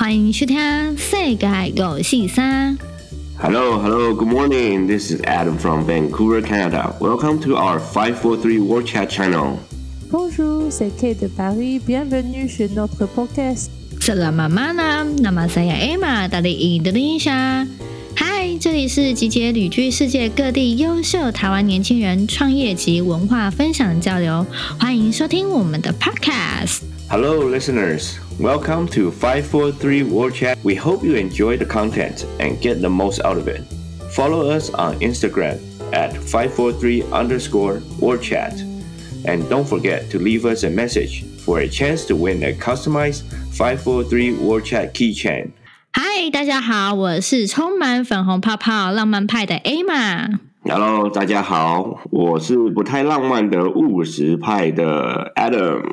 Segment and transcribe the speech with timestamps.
[0.00, 0.56] 欢迎收听
[0.96, 1.46] 《世界
[1.84, 2.78] 五四三》。
[3.36, 4.86] Hello, hello, good morning.
[4.86, 6.94] This is Adam from Vancouver, Canada.
[6.98, 9.58] Welcome to our 543 World Chat channel.
[10.10, 11.82] Bonjour, c'est Kate de Paris.
[11.86, 13.68] Bienvenue sur notre podcast.
[14.00, 17.66] Selamat malam, nama saya Emma dari Indonesia.
[18.16, 24.46] Hi，这里是集结旅居世界各地优秀台湾年轻人创业及文化分享交流，
[24.78, 26.78] 欢迎收听我们的 podcast。
[27.09, 28.19] Hello, listeners.
[28.39, 30.57] Welcome to 543 World Chat.
[30.63, 33.61] We hope you enjoy the content and get the most out of it.
[34.11, 35.59] Follow us on Instagram
[35.93, 38.53] at 543 underscore World Chat.
[39.25, 43.23] And don't forget to leave us a message for a chance to win a customized
[43.53, 45.51] 543 World Chat keychain.
[45.93, 55.83] Hi，大家好，我是充满粉红泡泡浪漫派的 Emma。Hello，大家好，我是不太浪漫的务实派的 Adam。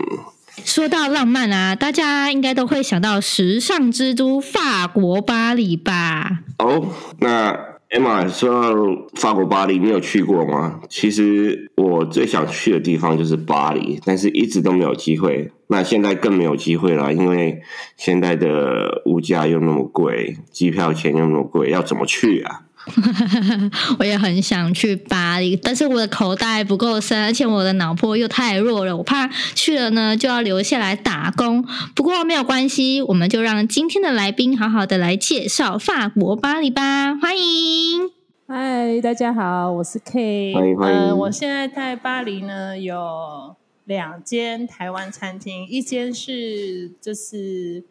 [0.64, 6.40] 说到浪漫啊，大家应该都会想到时尚之都法国巴黎吧？
[6.60, 7.58] 哦那
[7.90, 8.76] Emma 说到
[9.16, 10.82] 法国巴黎，你有去过吗？
[10.90, 15.50] 其实我最想去的地方就是巴黎，但是一直都没有机会。
[15.68, 17.62] 那现在更没有机会了，因为
[17.96, 22.64] 现在的物价又那么贵，机票钱又那么贵，要怎么去啊？
[24.00, 31.64] 我也很想去巴黎，但是我的口袋不够深，而且我的脑波又太弱了，我怕去了呢就要留下来打工。
[31.96, 37.16] 不过没有关系，我们就让今天的来宾好好的来介绍法国巴黎吧。
[37.16, 38.10] 欢迎，
[38.48, 41.00] 嗨，大家好，我是 K，欢迎欢迎。
[41.00, 47.84] 呃，我现在在巴黎呢，有两间台湾餐厅，一间是就是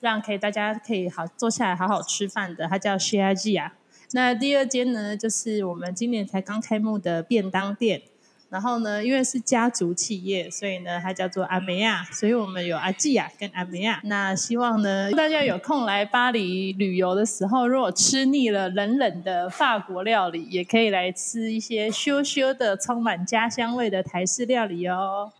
[0.00, 3.70] 让 K 大家可以好坐下来好好吃饭的，它叫 Chez Agia。
[4.12, 8.02] 那第二间呢，就是我们今年才刚开幕的便当店。
[8.48, 12.04] 然后呢，因为是家族企业，所以呢，它叫做阿梅亚。
[12.12, 14.00] 所以我们有阿季亚跟阿梅亚。
[14.04, 25.32] 那希望呢，大家有空来巴黎旅游的时候，如果吃腻了冷冷的法国料理，也可以来吃一些羞羞的、充满家乡味的台式料理哦。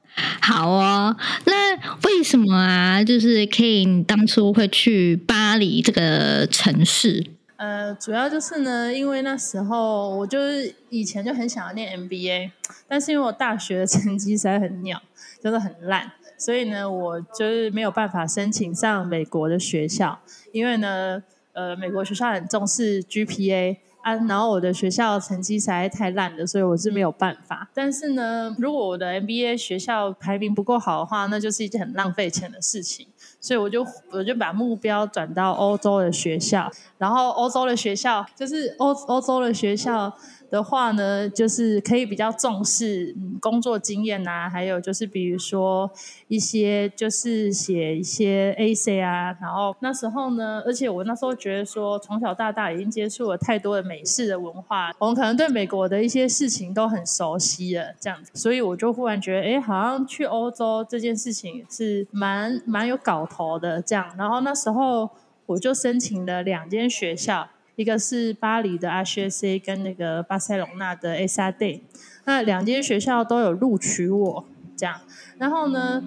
[0.42, 1.76] 好哦，那
[2.08, 3.04] 为什么啊？
[3.04, 7.35] 就是 K，你当初会去巴黎这个城市？
[7.56, 12.50] 呃，主要就是呢，因为那时候我就是以前就很想要念 MBA，
[12.86, 15.00] 但是因为我大学的成绩实在很鸟，
[15.42, 20.20] 就是很烂，所以呢，我就是没有办法申请上美国的学校，
[20.52, 21.22] 因为呢，
[21.52, 23.78] 呃，美国学校很重视 GPA。
[24.06, 27.68] 啊，然后我的学校成绩实在太烂了，所以我是没有办法。
[27.74, 33.08] 但是呢，如果我的 MBA 学校排名不够好的话，那就是一件很浪费钱的事情。
[33.46, 36.68] 所以我就我就把目标转到欧洲的学校，
[36.98, 40.12] 然后欧洲的学校就是欧欧洲的学校。
[40.48, 45.90] 的话呢，就是可以比较重视工作经验、啊，还有就是比如说
[46.28, 65.10] 一些就是写一些 A C 啊，然后那时候呢，而且我那时候觉得说，从小到大已经接触了太多的美式的文化，我们可能对美国的一些事情都很熟悉了，这样子，所以我就忽然觉得，哎，好像去欧洲这件事情是蛮蛮有搞头的，这样，然后那时候
[65.46, 67.48] 我就申请了两间学校。
[67.76, 71.82] 一个是巴黎的 HEC 跟那个巴塞隆纳的 ESADE，
[72.26, 74.44] 那两间学校都有录取我，
[74.76, 75.00] 这样。
[75.38, 76.02] 然后呢，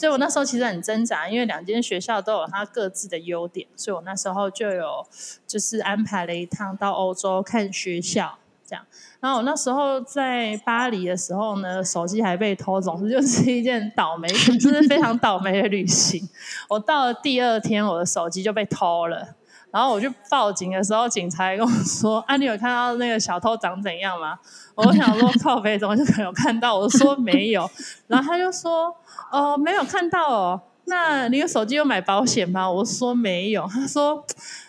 [0.00, 5.04] 就我那时候其实很挣扎，因为两间学校都有它各自的优点，所以我那时候就有
[5.46, 8.84] 就是安排了一趟到欧洲看学校，这样。
[9.20, 16.28] 然后我那时候在巴黎的时候呢，手机还被偷，总之就是一件倒霉，就是非常倒霉的旅行。
[16.68, 19.34] 我到了第二天，我的手机就被偷了。
[19.74, 24.38] 然后我去报警的时候，警察跟我说：“啊，你有看到那个小偷长怎样吗？”
[24.76, 27.68] 我想说：“靠北，怎么就没有看到？”我说：“没有。”
[28.06, 28.94] 然后他就说
[29.32, 32.70] ：“哦，没有看到哦。”那你有手机有买保险吗？
[32.70, 33.66] 我说没有。
[33.66, 34.24] 他说：“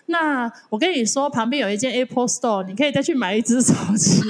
[0.07, 4.21] 那我跟你说，旁边有一间 Apple Store，你可以再去买一只手机。”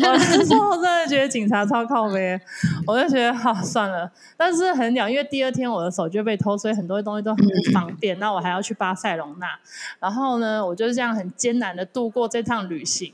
[0.00, 2.40] 我那时候真的觉得警察超靠背，
[2.86, 4.10] 我就觉得好算了。
[4.36, 8.18] 但是很屌，因为第二天我的手就被偷，所以很多东西都很不方便。
[8.18, 9.58] 那我还要去巴塞隆纳，
[9.98, 13.12] 然后呢，我就是这样很艰难的度过这趟旅行。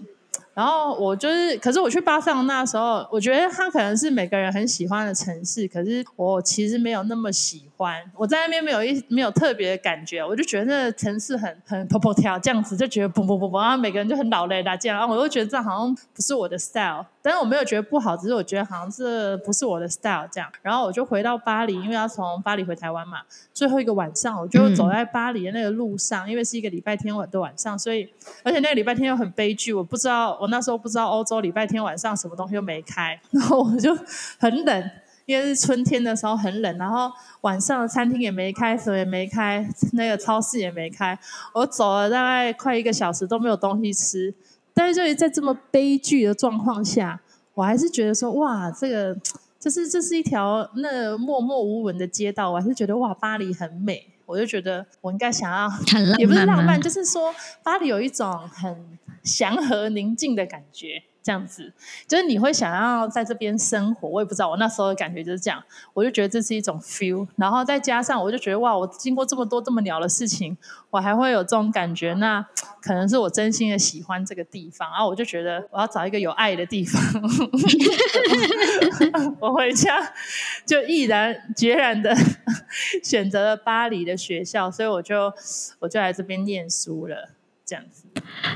[0.54, 8.00] 然后我就是，可是我去巴塞隆纳的时候，我觉得它可能是每个人很喜欢的城市，可是我其实没有那么喜欢。
[8.16, 17.04] 我在那边没有一没有特别的感觉，我就觉得那个城市很很跑跑跳这样子，就觉得嘣嘣嘣嘣，然后每个人就很老雷达这样，然后我就觉得这样好像不是我的 style。
[17.20, 20.48] 但是我没有觉得不好，只是我觉得好像这不是我的 style 这样。
[20.60, 23.22] 然后我就回到巴黎，因为要从巴黎回台湾嘛，
[23.54, 28.06] 最后一个晚上我就走在巴黎的那个路上，嗯、因为是一个礼拜天晚的晚上，所以
[28.42, 30.38] 而且那个礼拜天又很悲剧，我不知道。
[30.44, 33.96] 我那时候不知道欧洲礼拜天晚上什么东西又没开，然后我就
[34.38, 34.90] 很冷，
[35.24, 37.10] 因为是春天的时候很冷，然后
[37.40, 41.18] 晚上餐厅也没开，什么也没开，那个超市也没开，
[41.54, 44.34] 我走了大概快一个小时都没有东西吃。
[44.74, 47.18] 但是就是在这么悲剧的状况下，
[47.54, 49.16] 我还是觉得说，哇，这个
[49.58, 54.08] 就是这是一条那默默无闻的街道，我还是觉得哇，巴黎很美。
[54.26, 55.70] 我就觉得我应该想要，
[56.16, 57.30] 也不是浪漫，就是说
[57.62, 61.02] 巴黎有一种很祥和宁静的感觉。
[61.24, 61.72] 这样子，
[62.06, 65.58] 就是你会想要在这边生活，我也不知道，我那时候的感觉就是这样，
[65.94, 70.54] 我就觉得这是一种 feel，然后再加上我就觉得哇，我经过这么多这么鸟的事情，
[70.90, 72.46] 我还会有这种感觉，那
[72.82, 77.00] 可能是我真心的喜欢这个地方，然后我就觉得我要找一个有爱的地方，
[79.40, 80.12] 我回家
[80.66, 82.14] 就毅然决然的
[83.02, 85.32] 选择了巴黎的学校，所以我就
[85.78, 87.30] 我就来这边念书了。
[87.66, 88.04] 这样子，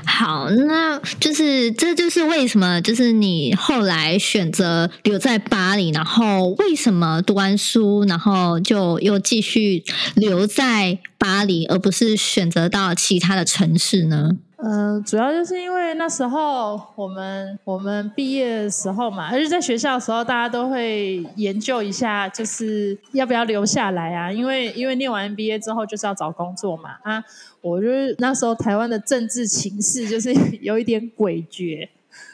[0.05, 9.83] 好，那就是这就是为什么，就是你后来选择留在巴黎，然后为什么读完书，然后就又继续
[10.15, 14.33] 留在巴黎，而不是选择到其他的城市呢？
[14.61, 24.29] 嗯、主要就是因为那时候我们我们毕业的时候嘛，而且在学校的时候，大家都会研究一下，就是要不要留下来啊？
[24.29, 26.97] 因为因为念完 MBA 之后就是要找工作嘛。
[27.03, 27.23] 啊，
[27.61, 31.87] 我就是那时候台湾的政治情势就是 有一点诡谲，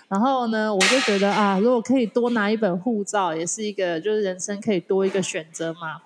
[0.07, 6.01] 然后呢，我就觉得啊，如果可以多拿一本护照，也是一个就是人生可以多一个选择嘛。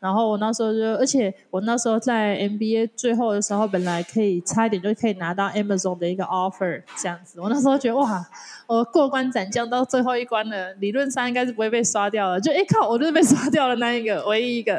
[0.00, 7.40] 然后我那时候就，而且我那时候在 MBA 最后的时候，本来可以差一点就可以拿到 Amazon 的一个 offer 这样子。
[7.40, 8.24] 我那时候觉得哇，
[8.66, 12.40] 我过关斩将到最后一关了，理论上应该是不会被刷掉了。
[12.40, 14.74] 就一靠，我就是被刷掉了那一个，唯一一个。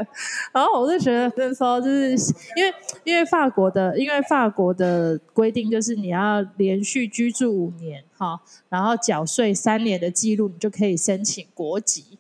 [0.54, 2.12] 然后我就觉得那时候就是
[2.56, 2.74] 因为
[3.04, 8.40] 因为法国的，因为法国的规定就是你要连续居住五年哈，
[8.70, 12.19] 然后缴税三年的记录，你就可以申请国籍。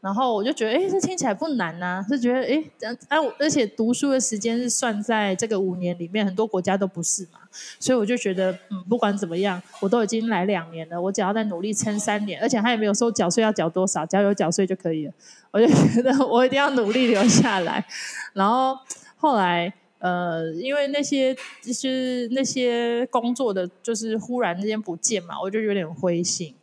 [0.00, 2.64] 然后我就觉得，哎，这听起来不难呐、啊，就觉得，哎，
[3.08, 7.40] 哎，而且读书的时间是算在这个五年里面，很多国家都不是嘛，
[7.78, 15.12] 所以我就觉得，嗯，不管怎么样，我都已经来两年了，我只要再努力撑三年，而且他也没有说缴税要缴多少，只要有缴税就可以了，
[15.50, 17.84] 我就觉得我一定要努力留下来。
[18.32, 18.74] 然后
[19.16, 26.54] 后来，呃，因为那些就是那些工作的，就是忽然之间不见嘛，我就有点灰心。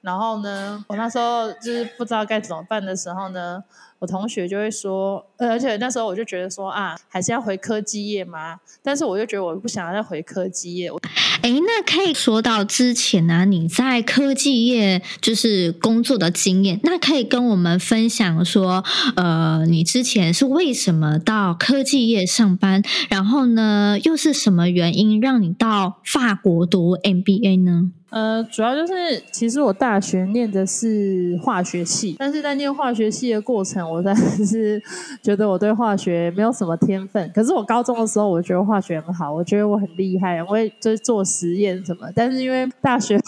[0.00, 3.62] 然后呢，我那时候就是不知道该怎么办的时候呢，
[3.98, 8.60] 我同学就会说，呃，而且那时候我就觉得说啊，还是要回科技业吗？
[8.82, 10.90] 但是我就觉得我不想要再回科技业。
[11.42, 18.84] 哎，那可以说到之前呢、你在科技业就是工作的经验，那可以跟我们分享说，
[19.16, 22.82] 呃，你之前是为什么到科技业上班？
[23.08, 27.90] 然后呢，又是什么原因让你到法国读 MBA 呢？
[28.10, 28.92] 呃，主要就是
[29.32, 34.80] 其实我大学念的是化学系，但是在念化学系的过程，我真的是
[35.20, 37.30] 觉得我对化学没有什么天分。
[37.34, 42.08] 可是我高中的时候，我觉得化学很好，我觉得我很厉害，我会就是做实验什么。
[42.14, 43.20] 但是因为大学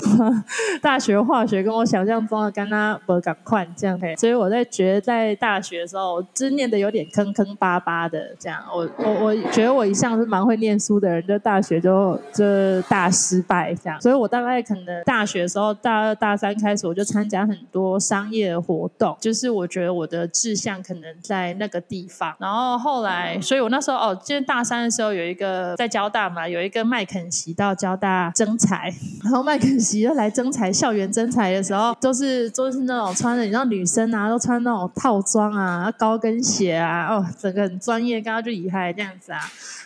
[0.81, 8.63] 大学化学跟我想象中的跟他不赶快这样，所以我在觉得在大学的时候，就念的有点坑坑巴巴的这样。
[8.73, 14.01] 我我我觉得我一向是蛮会念书的人，就大学就就大失败这样。
[14.01, 14.65] 所以我大概。
[14.69, 22.35] 可能大学的时候，大二大三开始，我就参加很多商业活动，就是我觉得我的志向可能在那个地方。
[22.39, 28.93] 然后后来，所以我那时候哦，就是大三的时候有一个在交大嘛，有一个麦肯锡到交大征才，
[29.25, 39.41] 然后麦肯锡又来征才，校园征才的时候，都是都是那种穿的，你知道女生啊，都穿那种套装啊，高跟鞋啊，哦，整个很专业，刚刚就厉害这样子啊。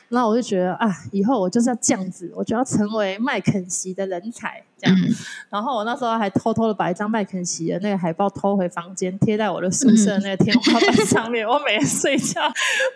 [0.08, 4.98] 那我就觉得啊，以后我就是要这样子，我就要成为麦肯锡的人才这样。
[4.98, 5.14] 嗯、
[5.48, 11.46] 然后我那时候还偷偷的把一张麦肯锡的那个海报偷回房间，贴在我的宿舍那个天花板上面。
[11.46, 12.42] 嗯、我每天睡觉，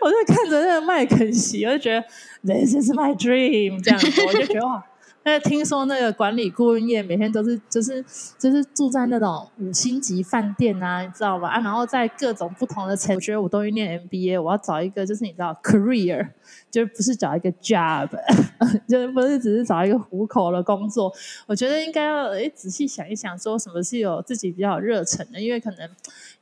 [0.00, 2.04] 我就看着那个麦肯锡，我就觉得
[2.42, 4.84] This is my dream 这样子，我就觉得哇。
[5.26, 8.00] 那听说那个管理顾问业每天都是就是
[8.38, 11.48] 就是住在那种五星级饭店啊，你知道吧？
[11.48, 16.28] 啊，然后在各种不同的城，我觉得我都去念 MBA，我要找一个就是你知道 career，
[16.70, 18.08] 就是不是找一个 job，
[18.88, 21.12] 就是不是只是找一个糊口的工作。
[21.48, 25.90] 我觉得应该要诶仔细想一想，说什么是有自己比较热忱的，因为可能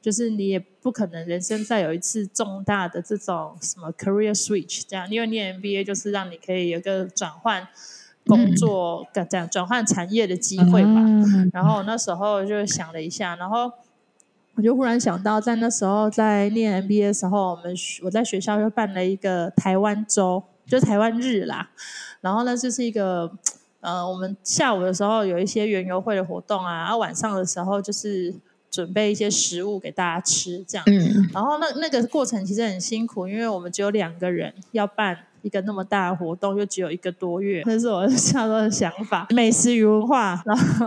[0.03, 7.67] 就是你也不可能人生再有一次重大的这种什么 career switch 这样，因为念 MBA 就是让你可以有个转换。
[8.27, 11.01] 工作这样转换产业的机会吧。
[11.01, 13.71] 嗯、然后那时候就想了一下，然后
[14.55, 21.71] 我就忽然想到，在那时候在念 MBA 的时候，我们我在学校就办了一个台湾周，就台湾日啦。
[22.21, 23.31] 然后呢，就是一个
[23.81, 28.35] 呃，我们下午的时候有一些园游会的活动啊，然后晚上的时候就是。
[28.75, 30.85] 准备一些食物给大家吃，这样。
[30.89, 31.31] 嗯。
[31.33, 39.27] 然后那那个过程其实很辛苦，因为我们只有两个人要办一个那么大的活动，又只有一个多月，那是我的 时候的想法。
[39.31, 40.87] 美食与文化，然后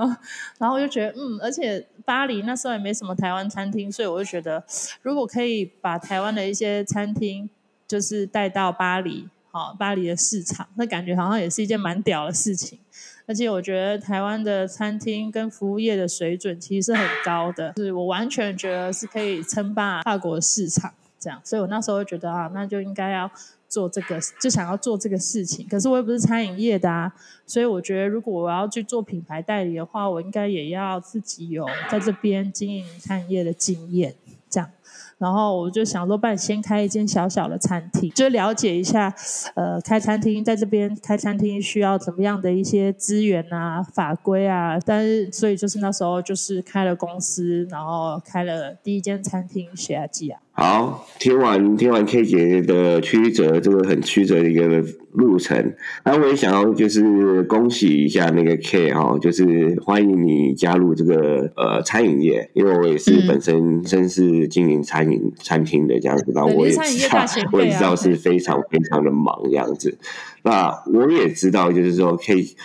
[0.57, 4.63] 然后我就觉得，嗯，而且巴黎那时候也没什么台湾餐厅，所以我就觉得，
[5.03, 7.49] 如果可以把台湾的一些餐厅，
[7.87, 12.79] 就是带到巴黎，好，巴黎的市场，那感觉好像也是一件蛮屌的事情。
[13.27, 23.29] 而且我觉得台湾的餐厅跟服务业的水准其实是很高的，是我完全觉得是可以称霸法国市场这样，所以我那时候就觉得啊，那就应该要
[23.67, 25.67] 做这个，就想要做这个事情。
[25.67, 27.13] 可是我又不是餐饮业的啊，
[27.45, 34.15] 所以我觉得如果我要去做品牌代理的话，我应该也要自己有在这边经营餐饮业的经验
[34.50, 34.69] 这样。
[35.17, 39.13] 然后我就想说，办先开一间小小的餐厅，就了解一下，
[39.56, 44.77] 呃，开餐厅在这边开餐厅需要怎么样的一些资源啊、法规啊。
[44.86, 50.39] 但是，所以就是那时候就是开了公司，然后开了第一间餐厅，血压计啊。
[50.51, 69.98] 好，听完听完 K 姐的曲折，这个很曲折的一个路程，那我也想要就是恭喜一下那个 K 哈，就是欢迎你加入这个呃餐饮业，因为我也是本身身是经营餐饮餐厅的这样子，那我也知道，我也知道是非常非常的忙这样子。
[70.43, 72.55] 那我也知道，就是说可以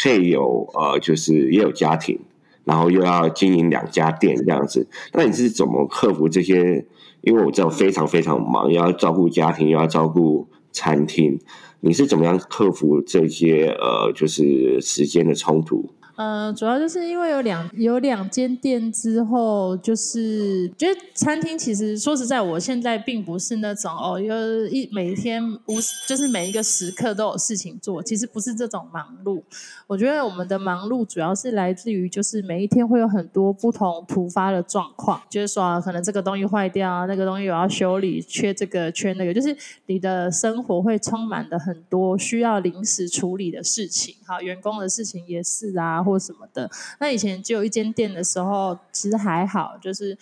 [0.00, 2.18] 可以有呃，就是也有家庭，
[2.64, 6.86] 然后又要经营两家店这样子，那你是怎么克服这些？
[7.22, 11.38] 因为我知道非常非常忙，要照顾家庭，又要照顾餐厅，
[11.80, 15.90] 你是怎么样克服这些呃，就是时间的冲突？
[16.20, 29.42] 呃，主要就是因为有两有两间店之后，就是觉得餐厅其实说实在，我现在并不是那种哦，有一每一天无就是每一个时刻都有事情做，其实不是这种忙碌。
[29.86, 44.16] 我觉得我们的忙碌主要是来自于，就是每一天会有很多不同突发的状况，就是说可能这个东西坏掉，那个东西我要修理，缺这个缺那个，就是你的生活会充满了很多需要临时处理的事情。
[44.30, 46.00] 好，员工的事情也是啊。
[46.00, 46.70] 或什么的，
[47.00, 50.16] 那以前只有一间店的时候，其实还好，就是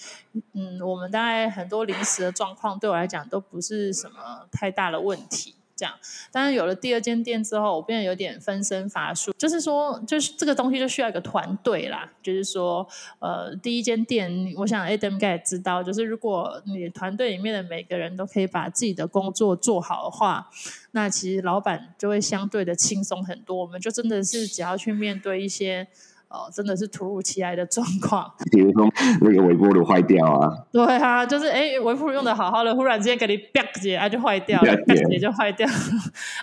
[0.55, 5.55] 嗯，我们大概很多临时的状况，对我来讲都不是什么太大的问题。
[5.79, 5.95] 这样，
[6.33, 12.11] 但是有了第二间店之后，我变得有点分身乏术，就是说，就是这个东西就需要一个团队啦。
[12.21, 12.85] 就是说，
[13.21, 20.51] 呃，第一间店，我想 Adam 应该也知道，就是如果你团队里面的每个人都可以把自己的工作做好的话，
[20.91, 23.57] 那其实老板就会相对的轻松很多。
[23.57, 25.87] 我们就真的是只要去面对一些。
[26.29, 28.87] 哦，真的是突如其来的状况，比如说
[29.23, 35.75] 那个微波炉坏掉啊，对啊，就是哎，微波炉用的好好的，忽然之间给你啪姐啊就坏掉了，啪姐就坏掉了，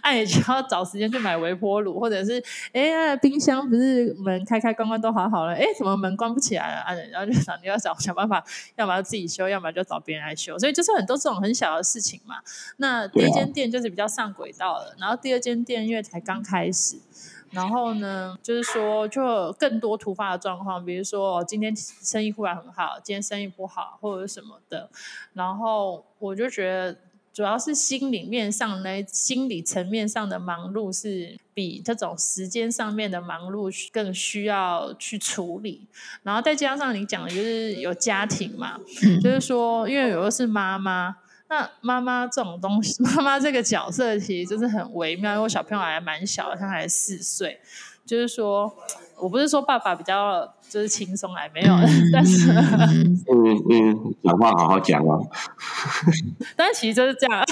[0.02, 6.94] 哎， 你就要找时间去买微波炉，或者是哎，冰箱不是门开开关关都好好了，哎，怎么门关不起来了啊？
[7.12, 8.44] 然后就想你要想想办法，
[8.78, 12.38] 要么要自己修，要么就找别人来修，所以就是很多这种很小的事情嘛。
[12.78, 16.98] 那第一间店就是比较上轨道了，然后第二间店因为才刚开始。
[17.56, 24.90] 然后呢，就是说，就有更多突发的状况，比如说今天生意忽然很好，今天生意不好，或者什么的。
[25.34, 26.98] 然后我就觉得，
[27.34, 35.88] 主要是心里面上呢，心理层面上的忙碌是比这种时间上面的忙碌更需要去处理。
[36.24, 38.78] 然后再加上你讲的就是有家庭嘛，
[39.24, 41.16] 就是说，因为有的是妈妈。
[41.56, 47.60] 那妈妈这种东西， 妈妈这个角色其实就是很微妙，因为我小朋友还蛮小的，他还四岁。
[48.06, 48.72] 就是说，
[49.18, 51.74] 我不是说爸爸比较就是轻松还没有，
[52.14, 53.18] 但是嗯
[53.72, 55.26] 嗯，讲话好好讲哦。
[56.56, 57.44] 但是其实就是这样，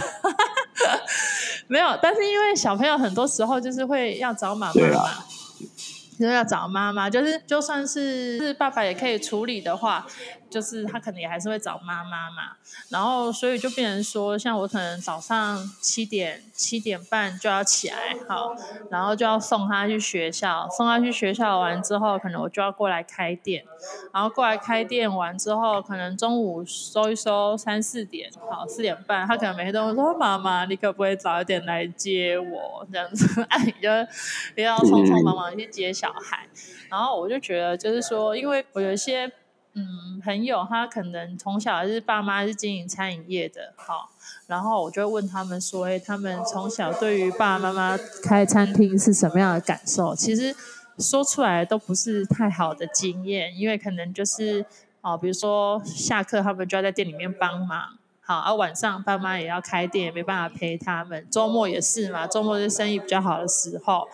[1.67, 1.97] 没有。
[2.01, 5.09] 但是因为小朋友很多时候就是会要找妈妈嘛。
[6.19, 10.05] 就要找妈妈，就是就算是是爸爸也可以处理的话，
[10.53, 12.51] 就是他可能也还是会找妈妈嘛。
[12.89, 18.55] 然后所以就变成说，像我可能早上七点七点半就要起来，好，
[18.89, 23.63] 然后就要送他去学校，送他去学校完之后，可能我就要过来开店，
[24.13, 33.41] 然后过来开店完之后，可能中午收一收三四点，好，四点半，他可能每天都会说妈妈，你可不可以早一点来接我这样子？
[33.49, 33.89] 哎， 你就
[34.53, 36.47] 不要匆匆忙忙去接小孩，
[36.89, 39.31] 然后我就觉得，就是说，因为我有一些
[39.75, 44.11] 嗯朋友，他可能从小是爸妈是经营餐饮业的，好，
[44.45, 50.15] 然后我就问他们说，哎，他们从小对于爸爸妈妈开餐厅是什么样的感受？
[50.15, 50.55] 其实
[50.99, 54.63] 说出来都不是太好的经验，因为可能就是
[55.01, 64.07] 哦，比如说下课他们就要在店里面帮忙，好，而、啊、晚上爸妈也要开店，没办法陪他们，周末也是嘛，周末是生意比较好的时候。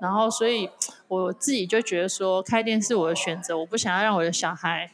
[0.00, 0.68] 然后，所以
[1.06, 3.56] 我自己就觉得说，开店是我的选择。
[3.56, 4.90] 我不想要让我的小孩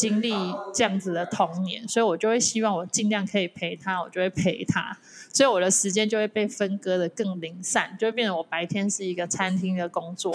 [0.00, 0.32] 经历
[0.72, 4.96] 这样子的童年，所以我就会希望我尽量可以陪他，我就会陪他，
[5.30, 10.34] 所以我的时间就会被分割得更零散，就会变成我白天是一个餐厅的工作，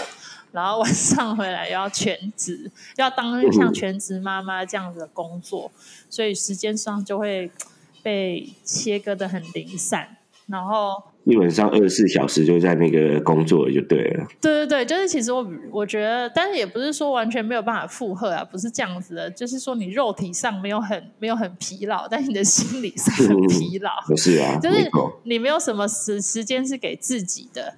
[0.51, 5.71] 然后晚上回来要全职， 要当像全职妈妈这样子的工作，
[6.11, 7.49] 所以时间上就会
[8.03, 11.03] 被切割得很零散，然后。
[11.25, 14.25] 基本上二十四小时就在那个工作就对了。
[14.39, 23.89] 对对对，就是其实我我觉得，但是也不是说完全没有办法负荷啊，不是这样子的，就是说你肉体上没有很没有很疲劳，但是你的心理上很疲劳。
[24.07, 24.89] 不是啊，就是
[25.23, 27.73] 你没有什么时时间是给自己的。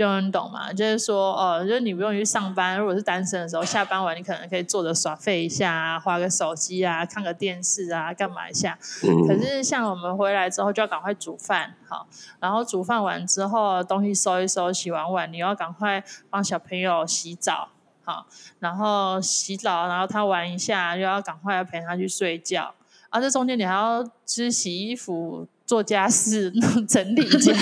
[0.00, 0.72] 就能懂嘛？
[0.72, 2.78] 就是说，哦，就是你不用去上班。
[2.78, 8.78] 如果是单身的时候，下班完你可能可以坐着耍废一下啊，滑个手机啊，看个电视啊，干嘛一下。
[9.02, 9.28] 嗯。
[9.28, 12.06] 可是像我们回来之后，就要赶快煮饭，好，
[12.40, 17.68] 然后煮饭完之后，东西收一收，洗完碗，你要赶快帮小朋友洗澡，
[18.02, 18.24] 好，
[18.58, 22.74] 然后洗澡，然后他玩一下，又要赶快陪他去睡觉。
[23.10, 25.46] 啊，这中间你还要去洗衣服。
[25.70, 26.52] 做家事、
[26.88, 27.54] 整理家，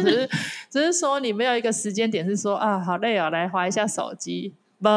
[0.00, 0.30] 只是
[0.70, 4.88] 只是说你没有一个时间点是说啊，好累哦，来划一下手机，不，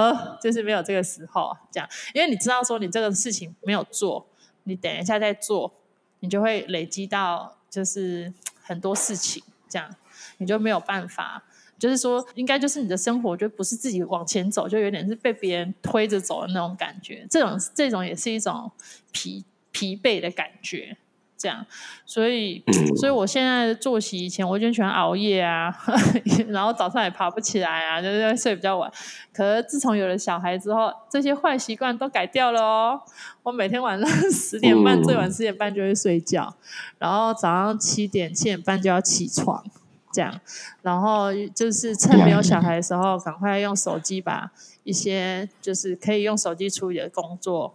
[0.41, 4.25] 就是没有这个时候这样，因为你知道说你这个事情没有做，
[4.63, 5.73] 你等一下再做，
[6.21, 8.31] 你就会累积到就是
[8.61, 9.93] 很多事情，这样
[10.37, 11.43] 你就没有办法，
[11.77, 18.71] 就是说应该就是你的生活就不是自己往前走，就有点是被别人推着走的那种感觉，这种这种也是一种
[19.11, 19.43] 疲
[19.73, 20.95] 疲惫的感觉。
[21.39, 21.65] 这样，
[22.05, 22.61] 所以，
[22.97, 25.73] 所以我现在的作息，以前我就喜欢熬夜啊，
[26.49, 28.91] 然后早上也爬不起来啊，就是睡比较晚。
[29.31, 33.01] 可是自从有了小孩之后，这些坏习惯都改掉了哦。
[33.41, 36.53] 我每天晚上 十点半，最晚十点半就会睡觉，
[36.97, 39.63] 然后早上七点七点半就要起床，
[40.11, 40.37] 这样。
[40.81, 44.51] 然后就是趁没有小孩的时候，赶快用手机把
[44.83, 47.73] 一些就是可以用手机处理的工作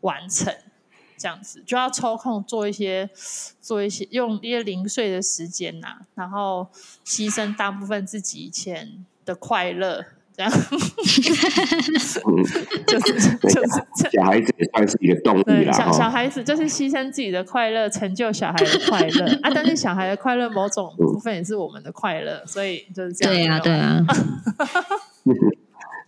[0.00, 0.52] 完成。
[1.16, 3.08] 这样子就要抽空做一些，
[3.60, 6.68] 做一些用一些零碎的时间呐、啊，然后
[7.04, 10.04] 牺牲大部分自己以前的快乐，
[10.36, 10.50] 这样，
[11.86, 12.20] 就是
[12.86, 13.68] 就是
[14.12, 15.72] 小孩子也算是一个动力啦。
[15.72, 19.50] 小小孩子就是牺牲自己的快乐，成就小孩的快乐啊。
[19.54, 23.60] 但是小孩的快乐某种部分也是我们的快乐，所以就是这样。
[23.60, 24.04] 对啊，对啊。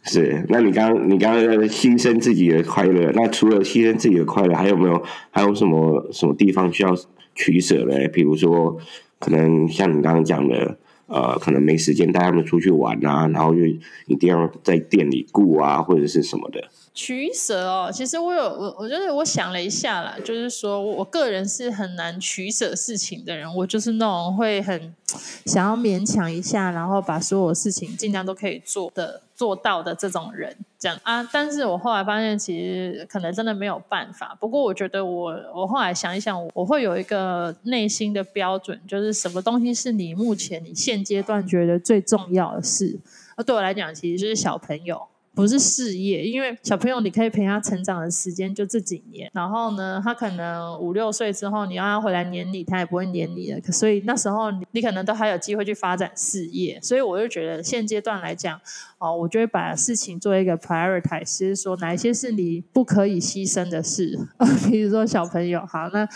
[0.08, 6.94] 是，那你刚你刚刚牺牲自己的快乐，那除了牺牲自己的快乐，还有没有还有什么什么地方需要
[7.34, 8.06] 取舍嘞？
[8.08, 8.76] 比如说，
[9.18, 16.62] 可能像你刚刚讲的，呃，可能没时间带他们出去玩啊，然后就一定要在店里顾啊，或者是什么的。
[16.96, 24.94] 取舍哦，其实我有我，我就是我想了一下啦，就是说我个人是很难取舍事情的人，我就是那种会很
[25.44, 31.22] 想要勉强一下，然后把所有事情尽量都可以做的做到的这种人，这样啊。
[31.30, 34.34] 但是我后来发现，其实可能真的没有办法。
[34.40, 42.98] 不过我觉得我我后来想一想，我会有一个内心的标准，就是什么东西是你目前你现阶段觉得最重要的事？
[43.36, 45.06] 那对我来讲，其实就是小朋友。
[45.36, 53.60] 不是事业，因为小朋友你可以陪他成长的时间就这几年，然后呢，他可能五六岁之后，你要他回来黏你，他也不会黏你了。
[53.70, 58.58] 所以那时候你你可能都还有机会去发展事业，所以我就觉得现阶段来讲，
[58.96, 64.18] 哦，我就会把事情做一个 prioritize，就是说哪一些是你不可以牺牲的事，
[64.70, 66.08] 比如说小朋友，好，那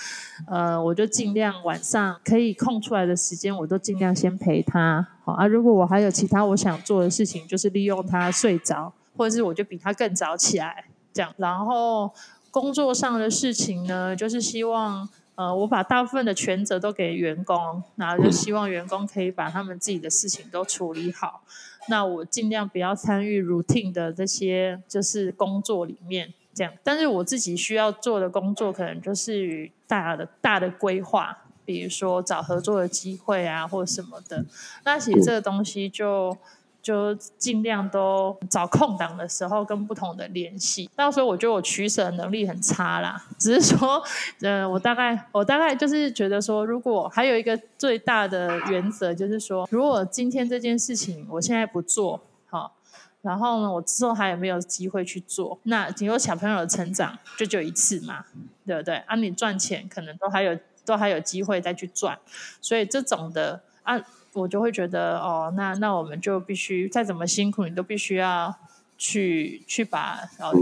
[0.47, 5.47] 呃，我就尽量晚上可以空出来的时间，我都尽量先陪他，好啊。
[5.47, 8.95] 如果我还有其他我想做的事情，就是利用他睡着。
[9.21, 11.31] 或者是我就比他更早起来，这样。
[11.37, 12.11] 然后
[12.51, 21.43] 工作上的事情呢，就是希望呃，我把大部分的权责都给员工，然后就希望员工可以把他们自己的事情都处理好。
[21.89, 26.73] 那我尽量不要参与 routine 的这些就是工作里面，这样。
[26.83, 34.47] 但是我自己需要做的工作，可能就是与大的大的规划，比如说找合作的机会啊，或什么的。
[34.87, 36.35] 那其实这个东西就。
[36.83, 40.89] 就尽量都找空档的时候跟不同的联系。
[40.97, 44.03] 到时候我觉得我取舍能力很差啦，只是说，
[44.41, 52.75] 呃，我大概我大概就是觉得说，如果还有一个最大的原则就是说，如果今天这件事情我现在不做，好，
[53.21, 55.59] 然后呢，我之后还有没有机会去做？
[55.65, 58.25] 那只有小朋友的成长就只有一次嘛，
[58.67, 58.97] 对不对？
[59.07, 62.19] 啊，你赚钱可能都还有都还有机会再去赚，
[62.61, 64.01] 所以这种的啊。
[64.33, 68.55] 我就会觉得哦，那那我们就必须再怎么辛苦，你都必须要
[68.97, 70.57] 去去把然后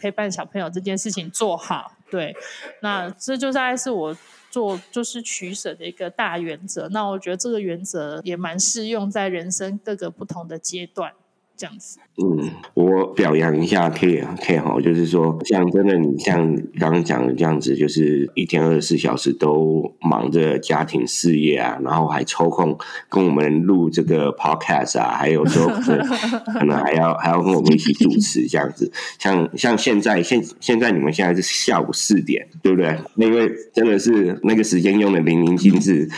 [0.00, 1.92] 陪伴小朋友这件事情做好。
[2.10, 2.36] 对，
[2.80, 4.16] 那这就大概是我
[4.50, 6.88] 做就是取舍的一个大原则。
[6.90, 11.12] 那我觉得这个原则也蛮适用在人生各个不同的阶段。
[11.56, 11.98] 这样子。
[12.16, 28.92] 嗯，我表扬一下 K K 哈，就是说，像真的你像刚刚讲的这样子，就是一天二十四小时都忙着家庭事业啊，然后还抽空跟我们录这个 podcast 啊，还有说可能还要还要跟我们一起主持这样子。
[29.18, 32.96] 像像现在现现在你们现在是下午四点，对不对？
[33.16, 36.08] 那因为真的是那个时间用的淋漓尽致。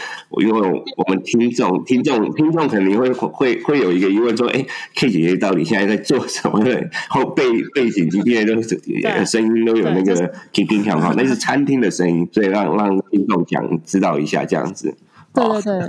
[0.40, 0.61] 因为
[0.99, 6.58] 我们听众听众听众肯定会会会有一个疑问说，哎，K 姐姐到底现在在做什么？
[7.08, 8.80] 后背背景机边都是
[9.26, 14.94] 声音都有那个听听看哈，那是餐厅的声音，所以让让听众讲知道一下这样子。
[15.34, 15.88] 对对对，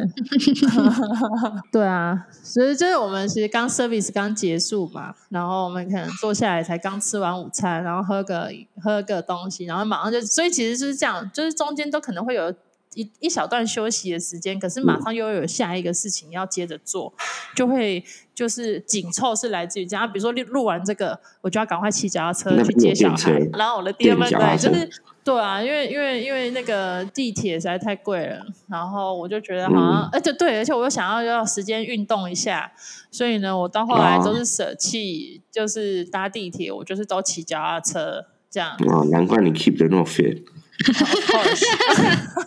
[1.72, 8.50] 对啊，所以就是我们其实刚 service 刚结束嘛，然后我们可能坐下来才刚吃完午餐，然后喝个
[8.84, 12.54] 喝个东西，然后马上就，所以其实就是这样，就是中间都可能会有。
[12.94, 17.14] 一一小段休息的时间，可是马上又有下一个事情要接着做，
[17.56, 20.12] 就会就是紧凑是来自于这样。
[20.12, 23.32] 比如说录录完这个，我就要赶快骑脚踏车去接小孩。
[23.54, 24.90] 然后我的第二份对，就是
[25.24, 32.72] 对啊，因为因为因为那个地铁实在太贵了，然后我就觉得好像，而且、嗯、对，而且我又想要要时间运动一下，
[33.12, 38.76] 所以呢，我到后来都是舍弃，就是搭地铁，我就是都骑脚踏车这样。
[38.88, 40.44] 哦，难怪你 keep 得那么 fit。
[40.86, 42.44] 哈哈哈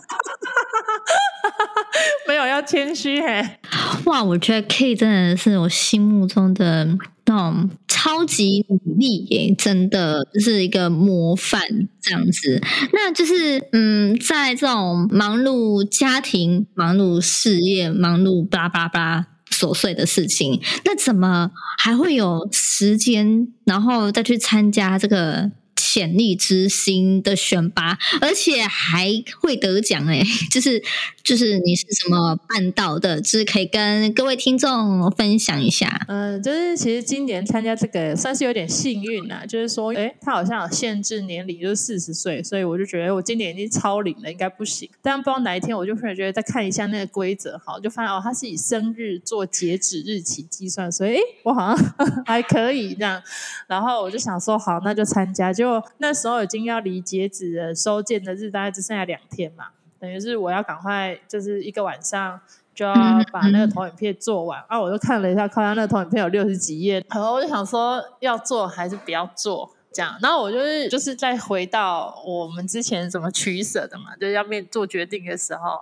[2.27, 3.57] 没有要谦虚嘿，
[4.05, 4.23] 哇！
[4.23, 6.85] 我觉得 K 真的是我心目中的
[7.25, 11.61] 那种超级努力耶，真的是一个模范
[12.01, 12.61] 这样子。
[12.93, 25.51] 那就是嗯，在这种忙碌家庭、忙碌事业、忙碌巴巴拉巴拉琐碎的事情，那怎么还会有时间，然后再去参加这个？
[25.81, 30.21] 潜力之星的选拔，而且还会得奖哎！
[30.51, 30.81] 就是
[31.23, 33.19] 就是你是怎么办到的？
[33.19, 36.05] 就是可以跟各位听众分享一下。
[36.07, 44.87] 嗯，就是其实今年参加这个算是有点幸运啦，就是说，哎，他好像有限制年龄，就是四十岁，所以我就觉得我今年已经超龄了，应该不行。
[45.01, 53.21] 但不知道哪一天，我就突然觉得再看一下那个规则，好，就发现哦，他是以生日做截止日期计算，所以哎，我好像 还可以这样。
[53.67, 55.87] 然后我就想说，好，那就参加就，就。
[55.99, 59.67] 那时候已经要离截止的收件的日大概只剩下两天嘛，
[59.99, 62.39] 等于是我要赶快，就是一个晚上
[62.73, 62.93] 就要
[63.31, 64.63] 把那个投影片做完。
[64.67, 70.17] 啊，我就看了一下，看到那个投影片有六十几页，然后我就想说要做还是不要做这样。
[70.21, 75.81] 然后我就是就是再回到我们之前怎么取舍的嘛，就是要面做决定的时候，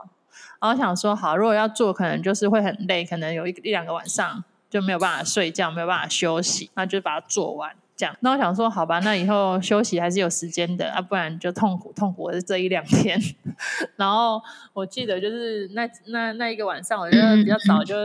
[0.59, 7.73] 然后想说好，如果要做，可能就是会很累，可能有一一两个晚上就没有办法睡觉，没有办法休息，那就把它做完。
[7.99, 13.19] 讲，那我想说，好吧，那以后休息还是有时间的啊，不然就痛苦痛苦的这一两天。
[13.97, 17.95] 然后我记得就是那那那一个晚上，我觉得比较早，就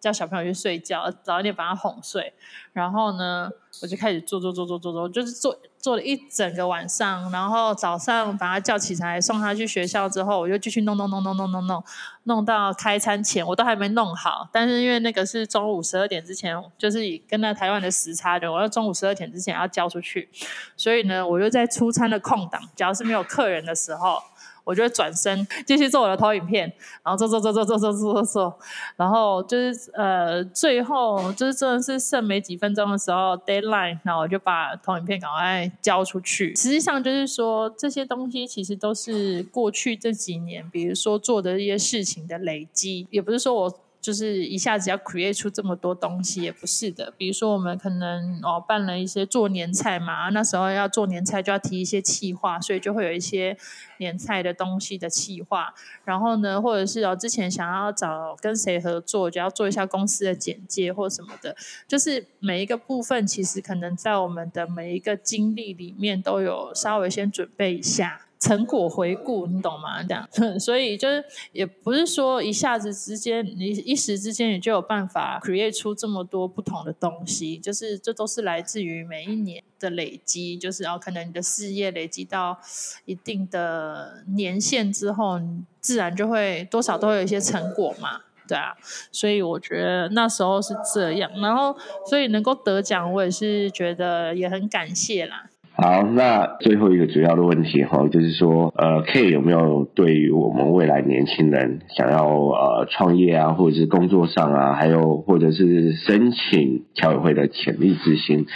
[0.00, 2.32] 叫小朋友去睡觉，早一点把他哄睡。
[2.72, 3.50] 然后呢，
[3.82, 5.58] 我就开始做做做做做做，就是做。
[5.80, 11.84] 做了一整个晚上，然后早上把他叫起来，送他去学校之后，我就继续弄弄弄弄弄弄弄，
[12.24, 14.48] 弄到开餐前，我都还没弄好。
[14.52, 20.28] 但是因为那个是中午十二点之前，就是以跟那台湾的时差的，我要中午十二点之前要交出去，
[20.76, 24.20] 所以呢，我就在出餐的空档，假如是没有客人的时候。
[24.68, 26.70] 我就会转身继续做我的投影片，
[27.02, 28.58] 然后做做做做做做做做做，
[28.96, 36.54] 然后就是呃，最后就是真的是剩没几分钟的时候，deadline，然后我就把投影片赶快交出去。
[36.54, 43.74] 实际上就是说，这些东西其实都是过去这几年，比如说做的一些事情的累积，也不是说我。
[44.00, 53.56] 就是一下子要 create 出这么多东西也不是的，比如说我们可能哦办了一些做年菜嘛，那时候要做年菜就要提一些企划，所以就会有一些
[53.98, 55.74] 年菜的东西的企划。
[56.04, 61.56] 然后呢，或者是哦之前想要找跟谁合作，就要做一下公司的简介或什么的，
[61.86, 68.27] 就是每一个部分其实可能在我们的每一个经历里面都有稍微先准备一下。
[68.38, 70.02] 成果回顾，你懂吗？
[70.02, 70.28] 这样，
[70.60, 82.58] 所以就是也不是说一下子之间，你一时之间你就有办法 create 出这么多不同的东西，就是这都是来自于每一年的累积，就是然后可能你的事业累积到
[83.06, 85.40] 一定的年限之后，
[85.80, 88.74] 自然就会多少都会有一些成果嘛，对啊，
[89.10, 95.50] 所以我觉得那时候是这样，然后所以能够得奖，我也是觉得也很感谢啦。
[95.80, 108.46] 好，那最后一个主要的问题哈，就是说，呃，K 有没有对于我们未来年轻人想要呃创业啊，或者是工作上啊，还有或者是申请侨委会的潜力之星，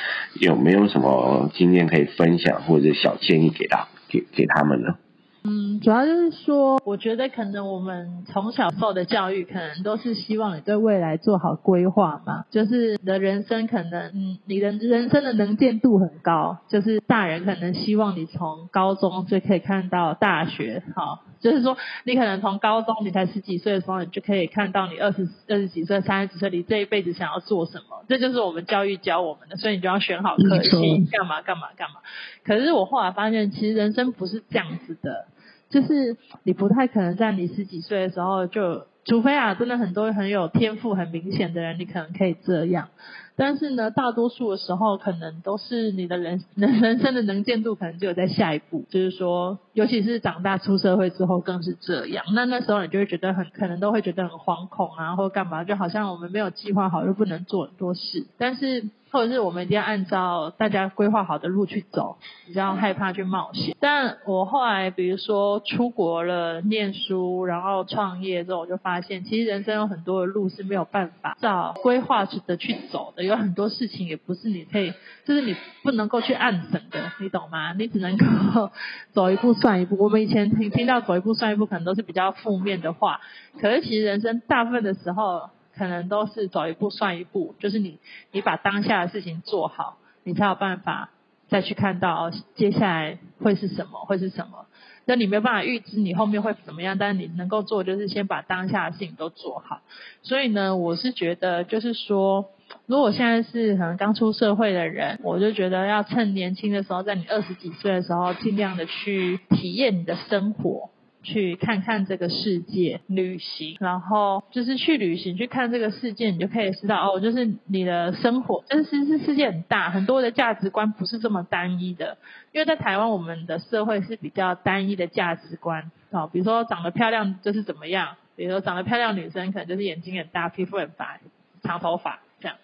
[0.40, 4.96] 有没有什么经验可以分享，或者小建议给他给给他们呢？
[5.44, 12.44] 嗯，主要就是说，我觉得可能我们从小受的教育，可能都是希望你对未来做好规划嘛。
[12.50, 21.22] 就是你的人生可能，嗯，你的人生的能见度很高，就是大人可能希望你从高中就可以看到大学，好。
[21.40, 31.96] 就是说，你可能从高中，你才十几岁的时候，你就可以看到你二十二十几岁、三十几岁，你这一辈子想要做什么，这就是我们教育教我们的，所以你就要选好科系，干嘛干嘛干嘛。
[32.44, 35.26] 可是我后来发现，其实人生不是这样子的，
[35.72, 42.88] 就是你不太可能在你十几岁的时候就，除非啊，真的很多很有天赋、很明显的人，你可能可以这样。
[43.34, 48.84] 但是呢，大多数的时候，可能都是你的人人 人生的能见度，可能就有在下一步。
[48.90, 52.24] 就是说，尤其是长大出社会之后，更是这样。
[52.34, 58.26] 那那时候你就会觉得很，可能都会觉得很惶恐啊，或干嘛，就好像我们没有计划好，又不能做很多事。
[58.38, 58.84] 但是。
[59.12, 63.76] 或者是我们一定要按照大家规划好的路去走，比较害怕去冒险。
[63.78, 74.94] 但我后来比如说出国了念书，然后创业之后，我就发现其实人生有很多的路是没有办法照规划的去走的，有很多事情也不是你可以，
[75.26, 77.74] 就是你不能够去按省的，你懂吗？
[77.74, 78.70] 你只能够
[79.12, 80.02] 走一步算一步。
[80.02, 83.20] 我们以前听听到走一步算一步，可能都是比较负面的话，
[83.60, 85.50] 可是其实人生大部分的时候。
[85.88, 87.98] 可能都是走一步算一步，就是你
[88.30, 91.10] 你把当下的事情做好，你才有办法
[91.48, 94.66] 再去看到接下来会是什么，会是什么。
[95.04, 99.80] 那你没有办法预知你后面会怎么样，但是你能够做就是先把当下的事情都做好。
[100.22, 102.50] 所以呢，我是觉得就是说，
[102.86, 110.90] 如果现在是可能刚出社会的人，我就觉得要趁年轻的时候，在你二十几岁的时候，尽量的去体验你的生活。
[111.22, 122.18] 去看看这个世界，旅行，然后就是去旅行，去看这个世界，你就可以知道哦，就是你的生活，就是其实世界很大，很多的价值观不是这么单一的。
[122.52, 131.20] 因为在台湾，我们的社会是比较单一的价值观，哦，比如说长得漂亮就是怎么样，比如说长得漂亮女生可能就是眼睛很大，皮肤很白，
[131.62, 132.56] 长头发这样。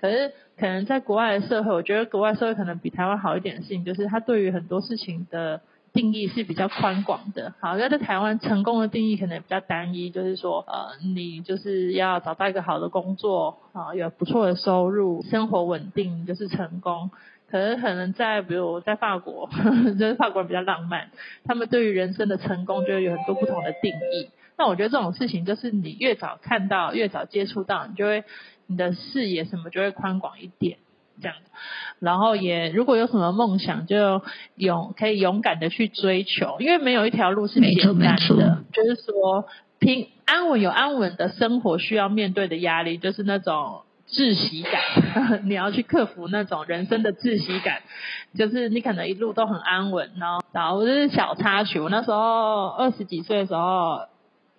[0.00, 5.60] 可是可能在国外的社会，我觉得国外社会可能比台湾好一点的事情，就是他对于很多事情的。
[5.92, 17.10] 定义是比较宽广的，好，那在台湾成功的定义可能比较单一，就是说，呃，你就是要找到一个好的工作，啊，有不错的收入，生活稳定，就是成功。
[17.50, 21.08] 可是可能在，比如在法国，呵 呵就是法国人比较浪漫，
[21.44, 24.28] 他们对于人生的成功就有很多不同的定义。
[24.58, 28.24] 那我觉得这种事情就是你越早看到，越早接触到，你就会
[28.66, 30.78] 你的视野什么就会宽广一点。
[31.20, 31.36] 这样，
[31.98, 34.22] 然后也如果有什么梦想，就
[34.54, 38.64] 勇可以勇敢的去追求，因为没有一条路是简单的。
[38.72, 39.46] 就是说，
[39.78, 47.82] 平安稳有安稳的生活需要面对的压力，就是那种窒息感， 你要去克服那种人生的窒息感。
[48.36, 51.80] 就是你可能一路都很安稳，然后然后这是小插曲。
[51.80, 54.00] 我那时候二十几岁的时候。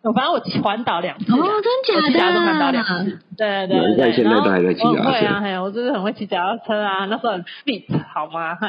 [0.01, 2.07] 我反正我环岛两次，哦，真假的？
[2.07, 4.12] 我其他都环岛两次，对对对。
[4.13, 5.07] 现在都还在骑脚踏车。
[5.07, 7.83] 我会啊，还有我就是很会骑脚踏车啊，那时候很 fit，
[8.13, 8.57] 好吗？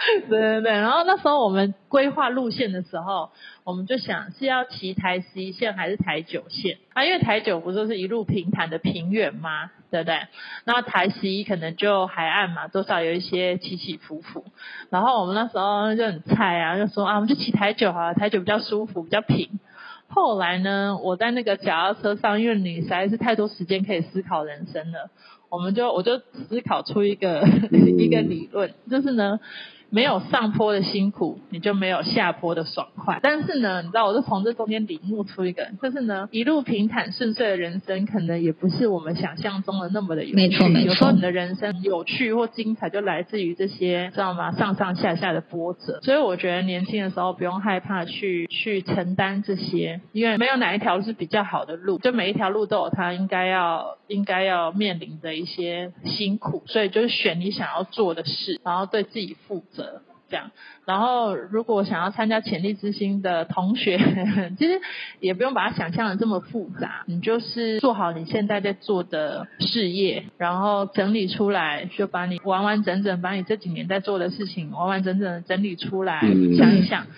[0.28, 3.30] 对对对，然后那时候我们规划路线的时候。
[3.62, 7.04] 我们就想是要骑台十一线还是台九线啊？
[7.04, 9.70] 因为台九不就是一路平坦的平原吗？
[9.92, 10.22] 对不对？
[10.64, 14.44] 那台十一可能就海岸嘛，多少有一些起起伏伏。
[14.88, 19.60] 然后我们那时候就很菜啊，就说啊，我们就骑台九好了，台九比较舒服，比较平。
[20.08, 25.10] 后来呢，我在那个脚踏车上，因为你实在是太多时间可以思考人生了，
[25.48, 29.38] 我们就我就思考出一个 一个理论，就是呢。
[29.90, 33.18] 没有上坡的辛苦，你就没有下坡的爽快。
[33.22, 40.36] 但是呢，你知道，我是从这中间领悟出一个，就是呢，一路平坦顺遂的人生，可能也不是我们想象中的那么的有趣。
[40.36, 40.86] 没错，没错。
[40.86, 44.52] 有时候你的人生有趣或精彩，就来自于这些，知道吗？
[44.52, 46.00] 上上下下的波折。
[46.02, 56.62] 所以我觉得年轻的时候不用害怕去去承担这些，因为没有哪一条是比较好的路，就每一条路都有它应该要应该要面临的一些辛苦。
[56.66, 59.79] 所以就是选你想要做的事，然后对自己负责。
[60.28, 60.52] 这样，
[60.86, 63.98] 然后如果想要参加潜力之星的同学，
[64.56, 64.80] 其实
[65.18, 76.20] 也不用把它想象的这么复杂，你就是做好你现在在做的事业，然后整理出来，就把你完完整整把你这几年在做的事情完完整整的整理出来，
[76.56, 77.08] 想一想，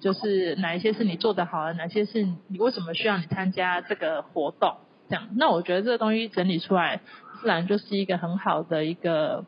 [0.00, 4.74] 就是哪一些是你做得好的，哪些是你为什么需要你参加这个活动，
[5.08, 7.00] 这样，那我觉得这个东西整理出来，
[7.40, 9.46] 自然就是一个很好的一个。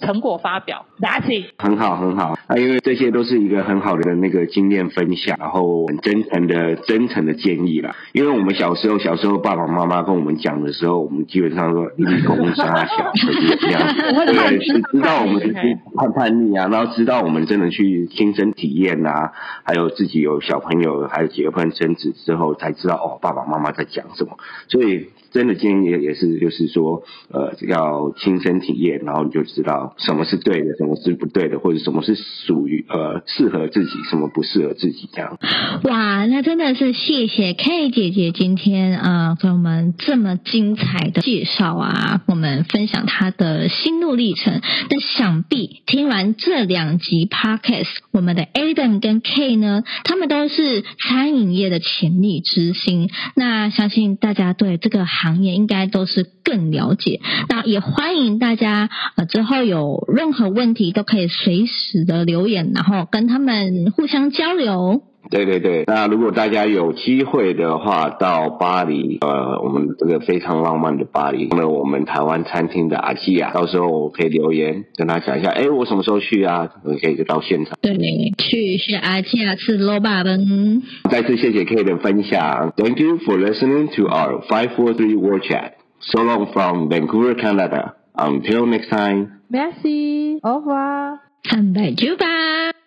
[0.00, 0.84] 成果发表。
[0.98, 1.54] That's it。
[1.58, 2.34] 很好，很好。
[2.46, 7.94] 啊，因为这些都是一个很好的那个经验分享，然后很真诚的、真诚的建议啦。
[8.12, 13.80] 因为我们小时候，小时候爸爸妈妈跟我们讲的时候，我们基本上说立功杀小，就是这样。
[14.26, 15.52] 对，是知道我们是
[15.94, 19.32] 叛叛逆啊，然后知道我们真的去亲身体验啊，
[19.64, 24.36] 还有自己有小朋友，还有结婚生子之后，才知道哦，爸爸妈妈在讲什么。
[24.68, 25.08] 所以。
[25.32, 35.38] 真的建议也是，就是说，呃，要亲身体验，然后你就知道什么是对的，什么是不对的，或者什么是属于呃适合自己，什么不适合自己这样。
[35.84, 44.60] 哇，那真的是谢谢 K 姐姐今天啊，给、我们这么精彩的介绍啊，我们分享她的心路历程。
[44.90, 53.08] 那想必听完这两集 Podcast，我们的 Adam 跟 K 呢，他们都是餐饮业的潜力之星。
[53.36, 55.06] 那相信大家对这个。
[55.22, 65.02] 行业应该都是更了解，那也欢迎大家呃之后有任何问题都可以随时的留言，然后跟他们互相交流。
[65.28, 76.70] 对对对，那如果大家有机会的话，到巴黎，呃，我们这个非常浪漫的巴黎，那我们台湾餐厅的阿基亚，到时候我可以留言跟他讲一下，哎，我什么时候去啊？
[76.84, 77.76] 我可以就到现场。
[77.82, 77.94] 对，
[78.38, 80.82] 去是阿基亚吃萝卜饭。
[81.10, 85.72] 再次谢谢 K 的分享，Thank you for listening to our five four three World Chat.
[86.00, 87.94] So long from Vancouver, Canada.
[88.14, 89.40] Until next time.
[89.48, 90.40] Merci.
[90.42, 91.18] Au revoir.
[91.42, 92.79] 坦白就吧。